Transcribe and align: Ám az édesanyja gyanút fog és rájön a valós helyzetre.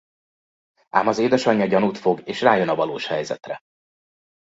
Ám 0.89 1.07
az 1.07 1.17
édesanyja 1.17 1.65
gyanút 1.65 1.97
fog 1.97 2.21
és 2.27 2.41
rájön 2.41 2.69
a 2.69 2.75
valós 2.75 3.07
helyzetre. 3.07 3.59